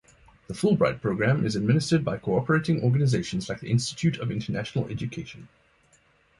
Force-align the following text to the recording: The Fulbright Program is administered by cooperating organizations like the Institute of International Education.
The 0.47 0.55
Fulbright 0.55 0.99
Program 0.99 1.45
is 1.45 1.55
administered 1.55 2.03
by 2.03 2.17
cooperating 2.17 2.81
organizations 2.81 3.47
like 3.47 3.59
the 3.59 3.69
Institute 3.69 4.17
of 4.17 4.31
International 4.31 4.87
Education. 4.89 5.47